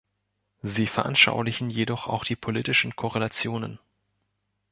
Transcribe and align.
Sie 0.63 0.87
veranschaulichen 0.87 1.69
jedoch 1.69 2.07
auch 2.07 2.25
die 2.25 2.35
politischen 2.35 2.95
Korrelationen. 2.95 3.77